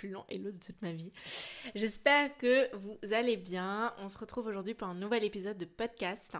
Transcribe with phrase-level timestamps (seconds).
[0.00, 1.12] Plus long hello de toute ma vie.
[1.74, 3.94] J'espère que vous allez bien.
[3.98, 6.38] On se retrouve aujourd'hui pour un nouvel épisode de podcast.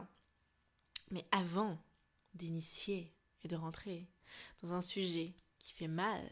[1.11, 1.77] Mais avant
[2.33, 3.13] d'initier
[3.45, 4.09] et de rentrer
[4.63, 6.23] dans un sujet qui fait mal,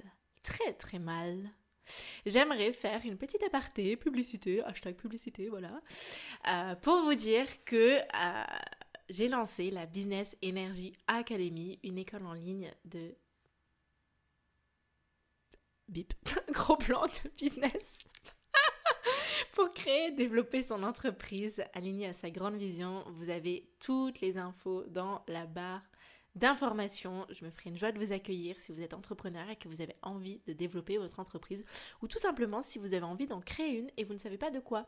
[0.43, 1.51] très très mal,
[2.25, 5.83] j'aimerais faire une petite aparté, publicité, hashtag publicité, voilà,
[6.49, 8.45] euh, pour vous dire que euh,
[9.11, 13.15] j'ai lancé la Business Energy Academy, une école en ligne de
[15.89, 16.13] bip,
[16.53, 17.99] gros plan de business
[19.53, 23.05] pour créer, développer son entreprise alignée à sa grande vision.
[23.13, 25.83] Vous avez toutes les infos dans la barre
[26.35, 27.27] d'informations.
[27.31, 29.81] Je me ferai une joie de vous accueillir si vous êtes entrepreneur et que vous
[29.81, 31.65] avez envie de développer votre entreprise
[32.03, 34.51] ou tout simplement si vous avez envie d'en créer une et vous ne savez pas
[34.51, 34.87] de quoi.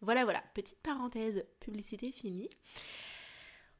[0.00, 2.48] Voilà, voilà, petite parenthèse, publicité finie.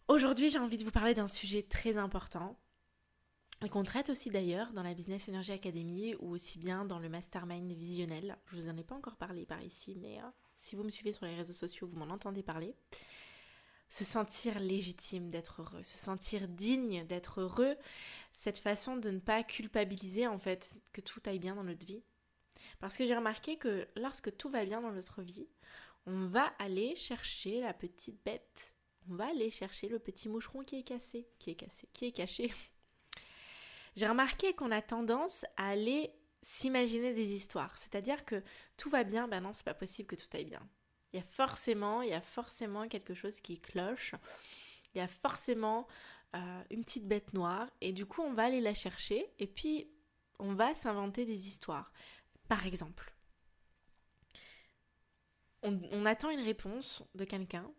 [0.08, 2.56] Aujourd'hui, j'ai envie de vous parler d'un sujet très important
[3.64, 7.08] et qu'on traite aussi d'ailleurs dans la Business Energy Academy ou aussi bien dans le
[7.08, 8.36] Mastermind Visionnel.
[8.46, 11.12] Je vous en ai pas encore parlé par ici, mais euh, si vous me suivez
[11.12, 12.74] sur les réseaux sociaux, vous m'en entendez parler.
[13.88, 17.76] Se sentir légitime d'être heureux, se sentir digne d'être heureux,
[18.32, 22.02] cette façon de ne pas culpabiliser en fait que tout aille bien dans notre vie.
[22.80, 25.46] Parce que j'ai remarqué que lorsque tout va bien dans notre vie,
[26.06, 28.74] on va aller chercher la petite bête.
[29.08, 32.12] On va aller chercher le petit moucheron qui est cassé, qui est cassé, qui est
[32.12, 32.52] caché
[33.96, 36.12] j'ai remarqué qu'on a tendance à aller
[36.42, 37.76] s'imaginer des histoires.
[37.78, 38.42] C'est-à-dire que
[38.76, 40.66] tout va bien, ben non, c'est pas possible que tout aille bien.
[41.12, 44.14] Il y a forcément, il y a forcément quelque chose qui cloche.
[44.94, 45.86] Il y a forcément
[46.34, 47.70] euh, une petite bête noire.
[47.80, 49.90] Et du coup, on va aller la chercher et puis
[50.38, 51.92] on va s'inventer des histoires.
[52.48, 53.14] Par exemple,
[55.62, 57.70] on attend une réponse de quelqu'un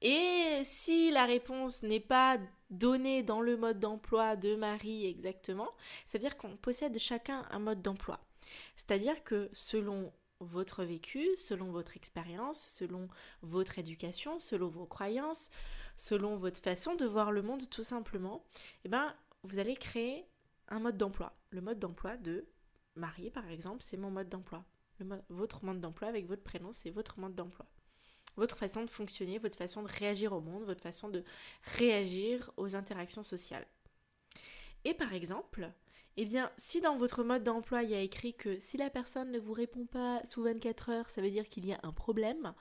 [0.00, 2.38] et si la réponse n'est pas
[2.70, 5.70] donnée dans le mode d'emploi de Marie exactement,
[6.06, 8.20] ça veut dire qu'on possède chacun un mode d'emploi.
[8.76, 13.08] C'est-à-dire que selon votre vécu, selon votre expérience, selon
[13.42, 15.50] votre éducation, selon vos croyances,
[15.96, 18.44] selon votre façon de voir le monde tout simplement,
[18.84, 20.26] eh ben, vous allez créer
[20.68, 21.34] un mode d'emploi.
[21.50, 22.46] Le mode d'emploi de
[22.94, 24.64] Marie, par exemple, c'est mon mode d'emploi.
[25.28, 27.66] Votre mode d'emploi avec votre prénom, c'est votre mode d'emploi
[28.38, 31.24] votre façon de fonctionner, votre façon de réagir au monde, votre façon de
[31.76, 33.66] réagir aux interactions sociales.
[34.84, 35.70] Et par exemple,
[36.16, 39.30] eh bien, si dans votre mode d'emploi, il y a écrit que si la personne
[39.30, 42.54] ne vous répond pas sous 24 heures, ça veut dire qu'il y a un problème,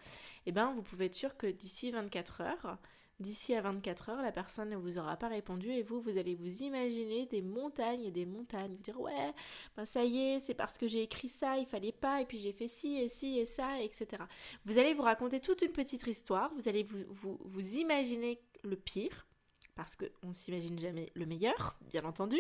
[0.46, 2.78] eh bien, vous pouvez être sûr que d'ici 24 heures,
[3.20, 6.36] D'ici à 24 heures, la personne ne vous aura pas répondu et vous, vous allez
[6.36, 8.76] vous imaginer des montagnes et des montagnes.
[8.76, 9.34] Vous dire ouais,
[9.76, 12.38] ben ça y est, c'est parce que j'ai écrit ça, il fallait pas, et puis
[12.38, 14.24] j'ai fait ci et ci et ça, etc.
[14.66, 19.26] Vous allez vous raconter toute une petite histoire, vous allez vous, imaginer le pire,
[19.74, 22.40] parce qu'on ne s'imagine jamais le meilleur, bien entendu.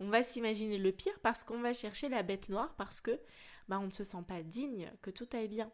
[0.00, 3.20] On va s'imaginer le pire parce qu'on va chercher la bête noire, parce que
[3.68, 5.70] ben, on ne se sent pas digne que tout aille bien.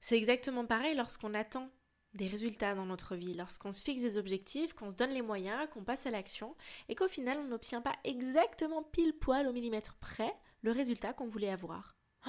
[0.00, 1.70] C'est exactement pareil lorsqu'on attend
[2.14, 5.68] des résultats dans notre vie, lorsqu'on se fixe des objectifs, qu'on se donne les moyens,
[5.70, 6.56] qu'on passe à l'action,
[6.88, 11.28] et qu'au final on n'obtient pas exactement pile poil au millimètre près le résultat qu'on
[11.28, 11.96] voulait avoir.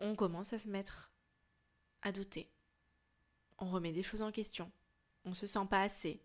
[0.00, 1.12] on commence à se mettre
[2.02, 2.50] à douter.
[3.58, 4.70] On remet des choses en question.
[5.24, 6.20] On se sent pas assez.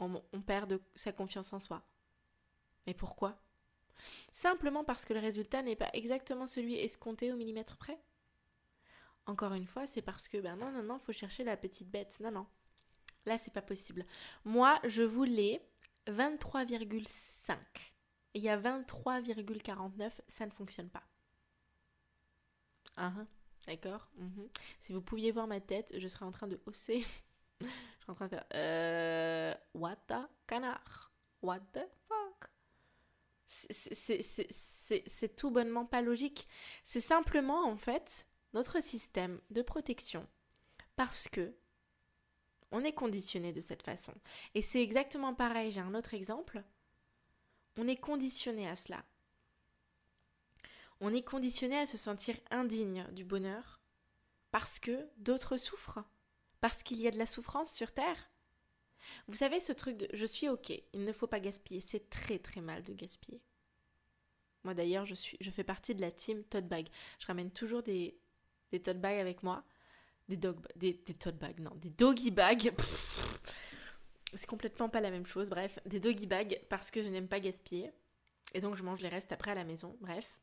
[0.00, 1.82] On, perd sa confiance en soi.
[2.86, 3.40] Mais pourquoi?
[4.32, 7.98] Simplement parce que le résultat n'est pas exactement celui escompté au millimètre près
[9.26, 12.18] encore une fois, c'est parce que, ben non, non, non, faut chercher la petite bête.
[12.20, 12.46] Non, non.
[13.26, 14.04] Là, c'est pas possible.
[14.44, 15.66] Moi, je voulais
[16.08, 17.56] 23,5.
[18.34, 21.04] Il y a 23,49, ça ne fonctionne pas.
[22.96, 23.26] Ah, hein,
[23.66, 24.48] d'accord mhm.
[24.80, 27.04] Si vous pouviez voir ma tête, je serais en train de hausser.
[27.60, 31.12] je serais en train de faire euh, What the canard?
[31.42, 32.50] What the fuck?
[33.46, 36.48] C'est tout bonnement pas logique.
[36.84, 40.26] C'est simplement, en fait, notre système de protection
[40.96, 41.54] parce que
[42.70, 44.14] on est conditionné de cette façon.
[44.54, 46.64] Et c'est exactement pareil, j'ai un autre exemple.
[47.76, 49.04] On est conditionné à cela.
[51.00, 53.80] On est conditionné à se sentir indigne du bonheur
[54.50, 56.04] parce que d'autres souffrent,
[56.60, 58.30] parce qu'il y a de la souffrance sur Terre.
[59.28, 62.38] Vous savez ce truc de je suis ok, il ne faut pas gaspiller, c'est très
[62.38, 63.42] très mal de gaspiller.
[64.64, 65.14] Moi d'ailleurs, je,
[65.50, 66.88] fais partie de la team tote bag.
[67.18, 68.18] Je ramène toujours des,
[68.74, 69.62] des tote bags avec moi.
[70.28, 72.74] Des, dog, des, tote bags, non, des doggy bags.
[74.34, 75.78] C'est complètement pas la même chose, bref.
[75.86, 77.92] Des doggy bags parce que je n'aime pas gaspiller.
[78.52, 80.40] Et donc je mange les restes après à la maison, bref.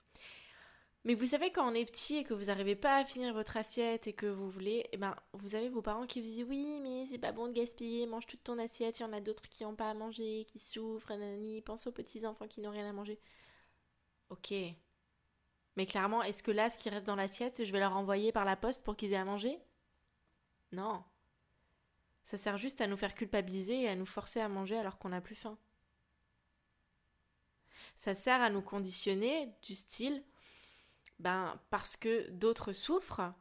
[1.04, 3.58] Mais vous savez, quand on est petit et que vous n'arrivez pas à finir votre
[3.58, 6.80] assiette et que vous voulez, eh ben, vous avez vos parents qui vous disent oui,
[6.82, 9.50] mais c'est pas bon de gaspiller, mange toute ton assiette, il y en a d'autres
[9.50, 12.88] qui n'ont pas à manger, qui souffrent, nanani, pense aux petits enfants qui n'ont rien
[12.88, 13.20] à manger.
[14.30, 14.54] Ok.
[15.78, 18.46] Mais clairement, est-ce que là, ce qui reste dans l'assiette, je vais leur envoyer par
[18.46, 19.60] la poste pour qu'ils aient à manger?
[20.72, 21.04] Non.
[22.26, 25.10] Ça sert juste à nous faire culpabiliser et à nous forcer à manger alors qu'on
[25.10, 25.58] n'a plus faim.
[27.96, 30.24] Ça sert à nous conditionner du style,
[31.20, 33.34] ben parce que d'autres souffrent,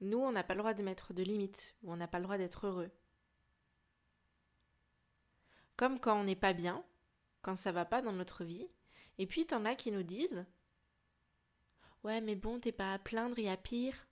[0.00, 2.24] nous on n'a pas le droit de mettre de limites ou on n'a pas le
[2.24, 2.90] droit d'être heureux.
[5.76, 6.84] Comme quand on n'est pas bien,
[7.42, 8.68] quand ça va pas dans notre vie,
[9.18, 10.44] et puis, t'en as qui nous disent
[12.04, 14.06] Ouais, mais bon, t'es pas à plaindre, il y a pire.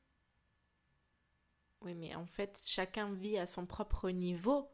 [1.82, 4.68] Oui, mais en fait, chacun vit à son propre niveau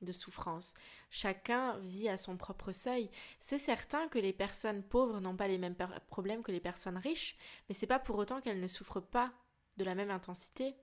[0.00, 0.74] de souffrance.
[1.10, 3.10] Chacun vit à son propre seuil.
[3.40, 5.76] C'est certain que les personnes pauvres n'ont pas les mêmes
[6.08, 7.36] problèmes que les personnes riches,
[7.68, 9.32] mais c'est pas pour autant qu'elles ne souffrent pas
[9.76, 10.74] de la même intensité.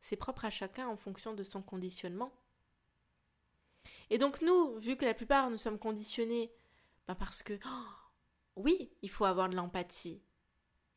[0.00, 2.32] C'est propre à chacun en fonction de son conditionnement.
[4.10, 6.52] Et donc nous, vu que la plupart nous sommes conditionnés,
[7.06, 8.07] ben parce que oh,
[8.58, 10.22] oui, il faut avoir de l'empathie.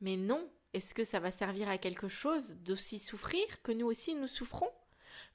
[0.01, 4.15] Mais non, est-ce que ça va servir à quelque chose d'aussi souffrir que nous aussi
[4.15, 4.71] nous souffrons?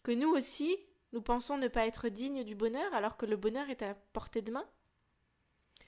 [0.03, 0.77] Que nous aussi
[1.13, 4.43] nous pensons ne pas être dignes du bonheur alors que le bonheur est à portée
[4.43, 4.69] de main?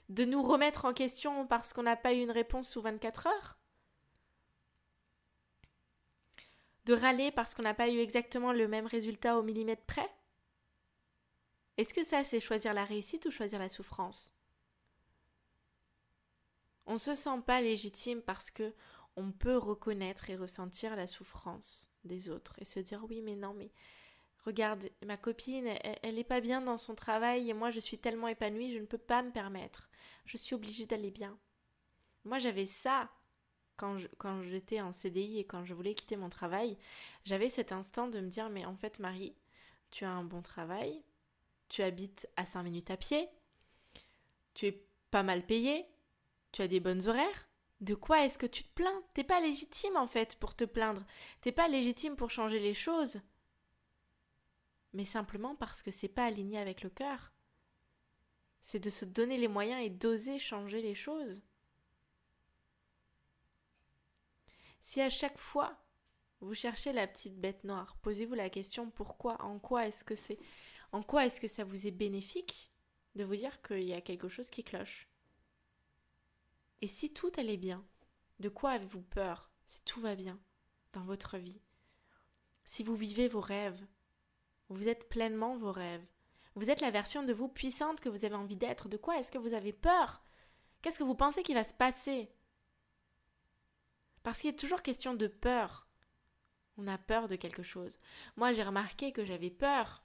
[0.07, 3.57] De nous remettre en question parce qu'on n'a pas eu une réponse sous 24 heures?
[6.85, 10.09] De râler parce qu'on n'a pas eu exactement le même résultat au millimètre près?
[11.77, 14.38] Est-ce que ça, c'est choisir la réussite ou choisir la souffrance?
[16.89, 18.73] On ne se sent pas légitime parce que
[19.15, 23.53] on peut reconnaître et ressentir la souffrance des autres et se dire oui mais non
[23.53, 23.69] mais
[24.39, 25.67] regarde ma copine
[26.01, 28.87] elle, n'est pas bien dans son travail et moi je suis tellement épanouie je ne
[28.87, 29.87] peux pas me permettre.
[30.25, 31.37] Je suis obligée d'aller bien.
[32.25, 33.11] Moi j'avais ça
[33.77, 33.97] quand,
[34.41, 36.75] j'étais en CDI et quand je voulais quitter mon travail.
[37.23, 39.35] J'avais cet instant de me dire mais en fait Marie
[39.91, 41.03] tu as un bon travail.
[41.67, 43.29] Tu habites à 5 minutes à pied,
[44.55, 45.85] tu es pas mal payé,
[46.51, 47.49] tu as des bonnes horaires?
[47.81, 49.03] De quoi est-ce que tu te plains?
[49.13, 51.05] T'es pas légitime en fait pour te plaindre.
[51.41, 53.21] T'es pas légitime pour changer les choses.
[54.93, 57.31] Mais simplement parce que c'est pas aligné avec le cœur.
[58.61, 61.41] C'est de se donner les moyens et d'oser changer les choses.
[64.81, 65.77] Si à chaque fois
[66.41, 70.39] vous cherchez la petite bête noire, posez-vous la question pourquoi, en quoi est-ce que c'est?
[70.91, 72.71] En quoi est-ce que ça vous est bénéfique
[73.15, 75.08] de vous dire qu'il y a quelque chose qui cloche?
[76.81, 77.85] Et si tout allait bien,
[78.39, 80.39] de quoi avez-vous peur si tout va bien
[80.93, 81.61] dans votre vie?
[82.65, 83.85] Si vous vivez vos rêves,
[84.69, 86.05] vous êtes pleinement vos rêves,
[86.55, 89.31] vous êtes la version de vous puissante que vous avez envie d'être, de quoi est-ce
[89.31, 90.23] que vous avez peur?
[90.81, 92.31] Qu'est-ce que vous pensez qui va se passer?
[94.23, 95.87] Parce qu'il est toujours question de peur.
[96.77, 97.99] On a peur de quelque chose.
[98.37, 100.03] Moi, j'ai remarqué que j'avais peur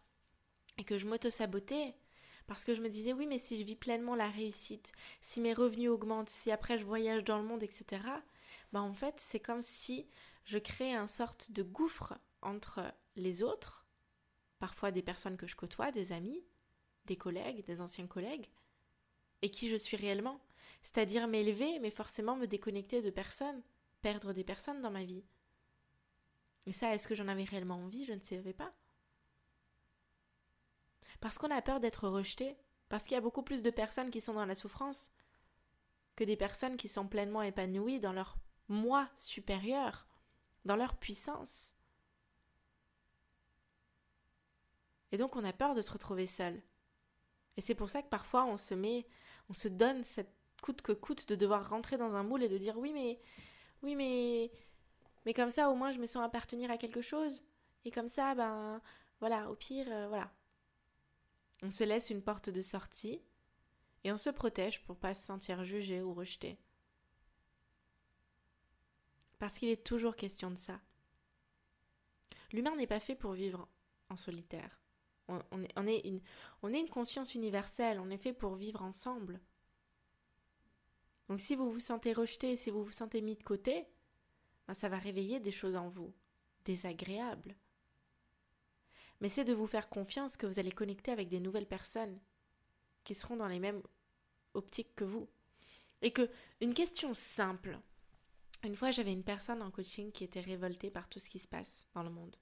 [0.76, 1.96] et que je m'auto-sabotais
[2.46, 5.54] parce que je me disais oui mais si je vis pleinement la réussite, si mes
[5.54, 8.02] revenus augmentent, si après je voyage dans le monde, etc.
[8.72, 10.08] Bah en fait c'est comme si
[10.44, 12.82] je créais un sorte de gouffre entre
[13.16, 13.86] les autres,
[14.58, 16.44] parfois des personnes que je côtoie, des amis,
[17.06, 18.50] des collègues, des anciens collègues,
[19.42, 20.40] et qui je suis réellement.
[20.82, 23.62] C'est-à-dire m'élever mais forcément me déconnecter de personnes,
[24.02, 25.24] perdre des personnes dans ma vie.
[26.66, 28.04] Et ça, est-ce que j'en avais réellement envie?
[28.04, 28.74] Je ne savais pas.
[31.24, 32.54] Parce qu'on a peur d'être rejeté,
[32.90, 35.10] parce qu'il y a beaucoup plus de personnes qui sont dans la souffrance
[36.16, 38.36] que des personnes qui sont pleinement épanouies dans leur
[38.68, 40.06] moi supérieur,
[40.66, 41.72] dans leur puissance.
[45.12, 46.60] Et donc on a peur de se retrouver seul.
[47.56, 49.06] Et c'est pour ça que parfois on se met,
[49.48, 52.58] on se donne cette coûte que coûte de devoir rentrer dans un moule et de
[52.58, 53.18] dire oui mais
[53.82, 54.52] oui mais
[55.24, 57.42] mais comme ça au moins je me sens appartenir à quelque chose
[57.86, 58.82] et comme ça ben
[59.20, 60.30] voilà au pire euh, voilà
[61.62, 63.22] on se laisse une porte de sortie
[64.04, 66.58] et on se protège pour pas se sentir jugé ou rejeté.
[69.38, 70.80] Parce qu'il est toujours question de ça.
[72.52, 73.68] L'humain n'est pas fait pour vivre
[74.08, 74.80] en solitaire.
[75.28, 75.40] On,
[75.86, 76.20] est, une,
[76.62, 79.40] on est une conscience universelle, on est fait pour vivre ensemble.
[81.28, 83.86] Donc si vous vous sentez rejeté, si vous vous sentez mis de côté,
[84.66, 86.12] ben ça va réveiller des choses en vous,
[86.66, 87.56] désagréables.
[89.20, 92.18] Mais c'est de vous faire confiance que vous allez connecter avec des nouvelles personnes
[93.04, 93.82] qui seront dans les mêmes
[94.54, 95.28] optiques que vous.
[96.02, 96.28] Et que
[96.60, 97.78] une question simple.
[98.62, 101.48] Une fois, j'avais une personne en coaching qui était révoltée par tout ce qui se
[101.48, 102.36] passe dans le monde.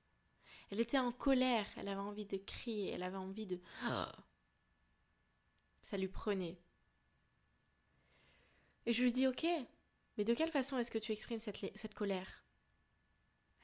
[0.70, 3.60] Elle était en colère, elle avait envie de crier, elle avait envie de...
[5.82, 6.58] Ça lui prenait.
[8.86, 9.46] Et je lui dis, ok,
[10.16, 12.41] mais de quelle façon est-ce que tu exprimes cette, cette colère?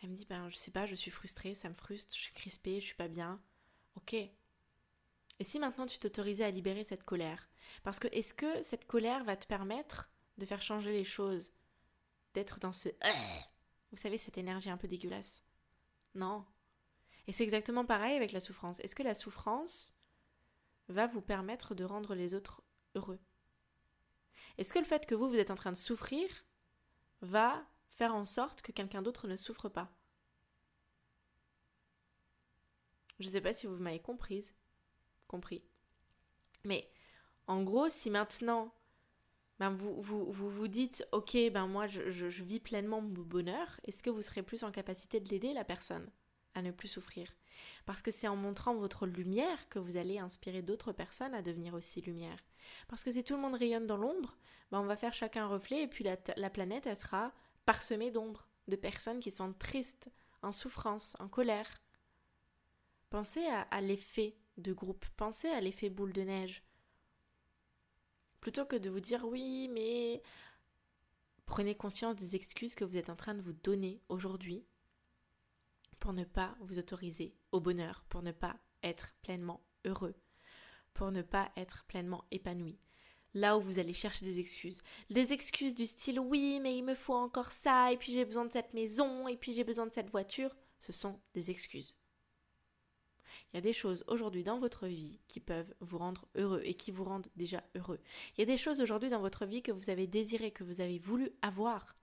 [0.01, 2.35] Elle me dit, ben je sais pas, je suis frustrée, ça me frustre, je suis
[2.35, 3.41] crispée, je suis pas bien.
[3.97, 4.15] Ok.
[4.15, 7.49] Et si maintenant tu t'autorisais à libérer cette colère?
[7.83, 11.53] Parce que est-ce que cette colère va te permettre de faire changer les choses?
[12.35, 12.89] D'être dans ce...
[13.91, 15.45] Vous savez, cette énergie un peu dégueulasse
[16.15, 16.45] Non.
[17.27, 18.81] Et c'est exactement pareil avec la souffrance.
[18.81, 19.95] Est-ce que la souffrance
[20.89, 22.63] va vous permettre de rendre les autres
[22.95, 23.21] heureux?
[24.59, 26.29] Est-ce que le fait que vous, vous êtes en train de souffrir
[27.21, 27.65] va
[27.99, 29.91] faire en sorte que quelqu'un d'autre ne souffre pas
[33.19, 34.55] Je ne sais pas si vous m'avez comprise.
[35.27, 35.65] Compris.
[36.65, 36.89] Mais
[37.49, 38.73] en gros, si maintenant
[39.59, 44.05] ben vous, vous, dites ok ben moi je, je, je vis pleinement mon bonheur, est-ce
[44.05, 46.09] que vous serez plus en capacité de l'aider la personne
[46.55, 47.35] à ne plus souffrir?
[47.85, 51.75] Parce que c'est en montrant votre lumière que vous allez inspirer d'autres personnes à devenir
[51.75, 52.39] aussi lumière.
[52.87, 54.39] Parce que si tout le monde rayonne dans l'ombre,
[54.71, 57.33] ben on va faire chacun un reflet et puis la, la planète, elle sera
[57.69, 60.11] parsemée d'ombre, de personnes qui sont tristes,
[60.41, 61.83] en souffrance, en colère.
[63.11, 66.63] Pensez à, à l'effet de groupe, pensez à l'effet boule de neige.
[68.41, 70.23] Plutôt que de vous dire oui, mais
[71.45, 74.65] prenez conscience des excuses que vous êtes en train de vous donner aujourd'hui
[75.99, 80.15] pour ne pas vous autoriser au bonheur, pour ne pas être pleinement heureux,
[80.95, 82.79] pour ne pas être pleinement épanoui.
[83.39, 84.83] Là où vous allez chercher des excuses.
[85.11, 88.47] Des excuses du style oui, mais il me faut encore ça, et puis j'ai besoin
[88.47, 91.95] de cette maison, et puis j'ai besoin de cette voiture, ce sont des excuses.
[93.53, 96.75] Il y a des choses aujourd'hui dans votre vie qui peuvent vous rendre heureux et
[96.75, 98.01] qui vous rendent déjà heureux.
[98.37, 100.81] Il y a des choses aujourd'hui dans votre vie que vous avez désiré, que vous
[100.81, 101.97] avez voulu avoir,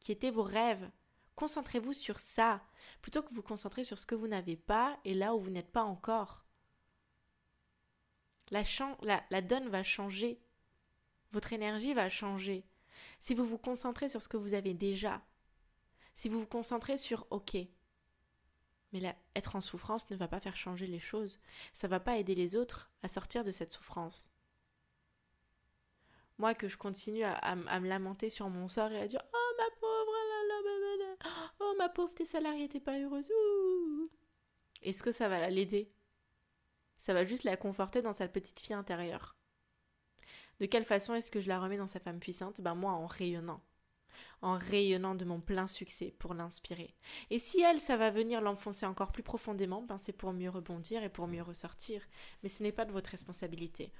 [0.00, 0.90] qui étaient vos rêves,
[1.36, 2.62] Concentrez-vous sur ça,
[3.02, 5.72] plutôt que vous concentrer sur ce que vous n'avez pas et là où vous n'êtes
[5.72, 6.44] pas encore.
[8.50, 10.40] La donne va changer.
[11.34, 12.64] Votre énergie va changer.
[13.18, 15.20] Si vous vous concentrez sur ce que vous avez déjà,
[16.14, 17.56] si vous vous concentrez sur OK,
[18.92, 21.40] mais là, être en souffrance ne va pas faire changer les choses.
[21.74, 24.30] Ça va pas aider les autres à sortir de cette souffrance.
[26.38, 29.70] Moi, que je continue à, me lamenter sur mon sort et à dire Oh ma
[29.80, 30.12] pauvre,
[31.58, 33.32] Oh ma pauvre, tes salariés, t'es pas heureuse.
[34.82, 35.92] Est-ce que ça va l'aider?
[36.96, 39.34] Ça va juste la conforter dans sa petite fille intérieure.
[40.60, 42.60] De quelle façon est-ce que je la remets dans sa femme puissante?
[42.60, 43.60] Ben moi en rayonnant.
[44.42, 46.94] En rayonnant de mon plein succès pour l'inspirer.
[47.30, 51.02] Et si elle, ça va venir l'enfoncer encore plus profondément, ben c'est pour mieux rebondir
[51.02, 52.02] et pour mieux ressortir.
[52.42, 53.92] Mais ce n'est pas de votre responsabilité.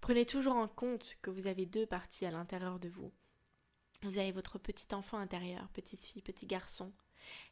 [0.00, 3.12] Prenez toujours en compte que vous avez deux parties à l'intérieur de vous.
[4.02, 6.90] Vous avez votre petit enfant intérieur, petite fille, petit garçon,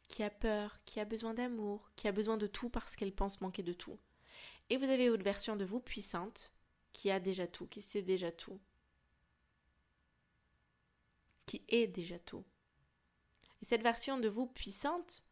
[0.07, 3.41] qui a peur, qui a besoin d'amour, qui a besoin de tout parce qu'elle pense
[3.41, 3.99] manquer de tout.
[4.71, 6.51] Et vous avez une version de vous puissante,
[6.93, 8.59] qui a déjà tout, qui sait déjà tout,
[11.45, 12.43] qui est déjà tout.
[13.61, 15.23] Et cette version de vous puissante,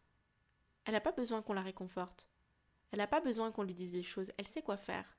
[0.86, 2.30] elle n'a pas besoin qu'on la réconforte.
[2.92, 4.32] Elle n'a pas besoin qu'on lui dise les choses.
[4.38, 5.18] Elle sait quoi faire.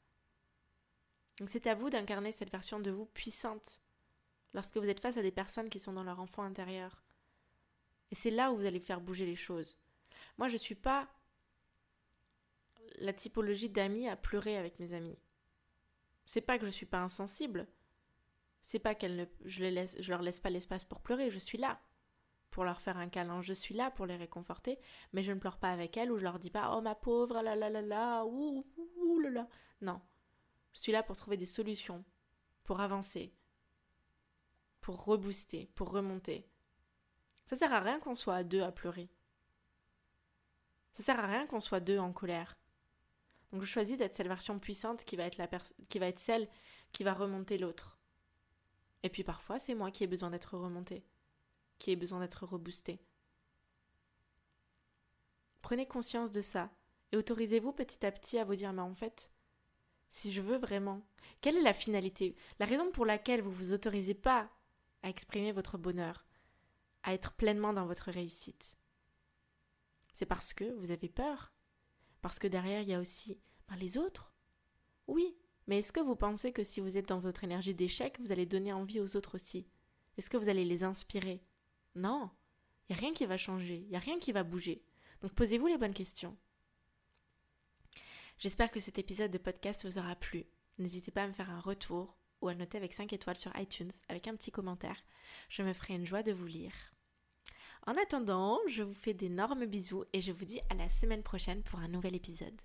[1.39, 3.81] Donc c'est à vous d'incarner cette version de vous puissante
[4.55, 7.03] lorsque vous êtes face à des personnes qui sont dans leur enfant intérieur.
[8.11, 9.79] Et c'est là où vous allez faire bouger les choses.
[10.39, 11.09] Moi, je ne suis pas
[12.97, 15.19] la typologie d'amis à pleurer avec mes amis.
[16.29, 17.67] C'est pas que je suis pas insensible.
[18.61, 21.31] C'est pas qu'elle ne, je, les leur laisse pas l'espace pour pleurer.
[21.31, 21.81] Je suis là
[22.51, 23.41] pour leur faire un câlin.
[23.41, 24.79] Je suis là pour les réconforter,
[25.15, 27.41] mais je ne pleure pas avec elles ou je leur dis pas oh ma pauvre
[27.41, 28.67] la la la la ouh,
[28.99, 29.49] ouh là là.
[29.81, 30.03] Non,
[30.75, 32.05] je suis là pour trouver des solutions,
[32.63, 33.33] pour avancer,
[34.83, 36.47] pour rebooster, pour remonter.
[37.47, 39.09] Ça sert à rien qu'on soit à deux à pleurer.
[40.93, 42.59] Ça sert à rien qu'on soit deux en colère.
[43.53, 46.49] Donc je choisis d'être cette version puissante qui va être, celle
[46.93, 47.99] qui va remonter l'autre.
[49.03, 51.05] Et puis parfois, c'est moi qui ai besoin d'être remonté,
[51.79, 53.01] qui ai besoin d'être reboosté.
[55.63, 56.71] Prenez conscience de ça
[57.13, 59.31] et autorisez-vous petit à petit à vous dire mais en fait,
[60.11, 61.03] si je veux vraiment,
[61.41, 62.35] quelle est la finalité?
[62.59, 64.51] La raison pour laquelle vous vous autorisez pas
[65.03, 66.27] à exprimer votre bonheur,
[67.03, 68.79] à être pleinement dans votre réussite.
[70.15, 71.53] C'est parce que vous avez peur,
[72.21, 74.33] parce que derrière il y a aussi ben, les autres.
[75.07, 78.33] Oui, mais est-ce que vous pensez que si vous êtes dans votre énergie d'échec, vous
[78.33, 79.67] allez donner envie aux autres aussi?
[80.17, 81.43] Est-ce que vous allez les inspirer?
[81.95, 82.31] Non,
[82.89, 84.83] il n'y a rien qui va changer, il n'y a rien qui va bouger.
[85.21, 86.37] Donc posez-vous les bonnes questions.
[88.39, 90.47] J'espère que cet épisode de podcast vous aura plu.
[90.79, 93.91] N'hésitez pas à me faire un retour ou à noter avec 5 étoiles sur iTunes
[94.09, 95.05] avec un petit commentaire.
[95.49, 96.73] Je me ferai une joie de vous lire.
[97.89, 101.63] En attendant, je vous fais d'énormes bisous et je vous dis à la semaine prochaine
[101.63, 102.61] pour un nouvel épisode.